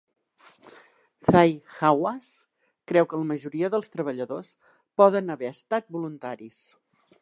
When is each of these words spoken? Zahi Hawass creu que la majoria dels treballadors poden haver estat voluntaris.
Zahi 1.31 1.53
Hawass 1.75 2.31
creu 2.93 3.09
que 3.13 3.21
la 3.21 3.29
majoria 3.35 3.71
dels 3.77 3.95
treballadors 3.99 4.53
poden 5.03 5.35
haver 5.35 5.55
estat 5.57 5.91
voluntaris. 5.99 6.63